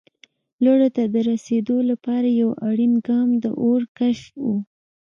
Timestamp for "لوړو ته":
0.63-1.03